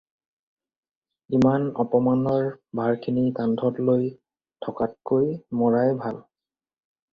[1.39, 2.47] ইমান অপমানৰ
[2.81, 4.09] ভাৰখনি কান্ধত লৈ
[4.69, 5.31] থকাতকৈ
[5.63, 6.23] মৰাই ভাল